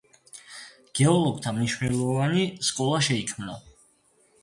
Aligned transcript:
გეოლოგთა 1.01 1.53
მნიშვნელოვანი 1.59 2.49
სკოლა 2.71 3.07
შექმნა. 3.13 3.63